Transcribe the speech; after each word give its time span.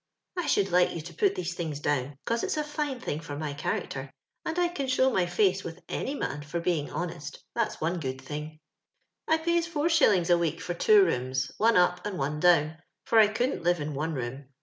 I 0.35 0.47
should 0.47 0.71
like 0.71 0.95
you 0.95 1.01
to 1.01 1.13
put 1.13 1.35
these 1.35 1.53
things 1.53 1.79
down, 1.79 2.17
'cos 2.25 2.41
it's 2.43 2.57
a 2.57 2.63
fine 2.63 2.99
thing 2.99 3.19
for 3.19 3.37
my 3.37 3.53
charackter, 3.53 4.09
and 4.43 4.57
I 4.57 4.67
can 4.69 4.87
show 4.87 5.11
my 5.11 5.27
face 5.27 5.63
with 5.63 5.83
any 5.87 6.15
man 6.15 6.41
for 6.41 6.59
being 6.59 6.89
honest, 6.89 7.45
that's 7.53 7.79
one 7.79 7.99
good 7.99 8.19
thing." 8.19 8.57
I 9.27 9.37
pays 9.37 9.67
'is. 9.67 10.29
a 10.31 10.37
week 10.39 10.59
for 10.59 10.73
two 10.73 11.05
rooms, 11.05 11.51
one 11.59 11.77
up 11.77 12.03
and 12.03 12.17
one 12.17 12.39
down, 12.39 12.77
for 13.05 13.19
I 13.19 13.27
couldn't 13.27 13.61
live 13.61 13.79
in 13.79 13.93
one 13.93 14.15
room. 14.15 14.45